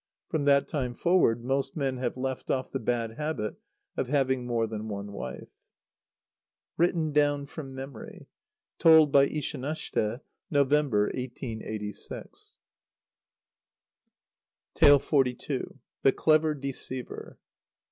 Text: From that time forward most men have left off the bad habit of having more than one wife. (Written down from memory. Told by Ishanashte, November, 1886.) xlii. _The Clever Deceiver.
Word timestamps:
From 0.29 0.45
that 0.45 0.67
time 0.67 0.95
forward 0.95 1.43
most 1.43 1.75
men 1.77 1.97
have 1.97 2.17
left 2.17 2.49
off 2.49 2.71
the 2.71 2.79
bad 2.79 3.17
habit 3.17 3.57
of 3.95 4.07
having 4.07 4.47
more 4.47 4.65
than 4.65 4.87
one 4.87 5.11
wife. 5.11 5.49
(Written 6.75 7.11
down 7.11 7.45
from 7.45 7.75
memory. 7.75 8.27
Told 8.79 9.11
by 9.11 9.27
Ishanashte, 9.27 10.21
November, 10.49 11.03
1886.) 11.13 12.55
xlii. 14.75 15.69
_The 16.03 16.15
Clever 16.15 16.55
Deceiver. 16.55 17.37